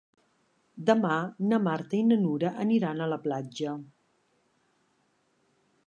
[0.89, 1.11] Demà
[1.51, 3.79] na Marta i na Nura aniran a la platja.